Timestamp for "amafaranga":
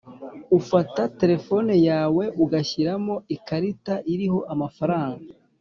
4.53-5.27